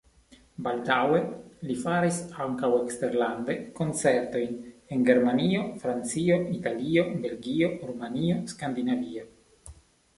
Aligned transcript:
Baldaŭe 0.67 1.19
li 1.71 1.75
faris 1.81 2.17
ankaŭ 2.45 2.69
eksterlande 2.79 3.57
koncertojn 3.81 4.57
en 4.97 5.05
Germanio, 5.11 5.63
Francio, 5.85 6.39
Italio, 6.59 7.05
Belgio, 7.27 7.73
Rumanio, 7.91 8.41
Skandinavio. 8.55 9.33